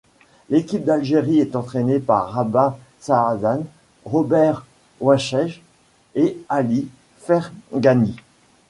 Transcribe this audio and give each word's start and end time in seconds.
L'équipe 0.49 0.83
d'Algérie 0.83 1.37
est 1.37 1.55
entraînée 1.55 1.99
par 1.99 2.31
Rabah 2.31 2.75
Saadane, 2.99 3.65
Robert 4.03 4.65
Waseige 4.99 5.61
et 6.15 6.39
Ali 6.49 6.87
Fergani. 7.19 8.15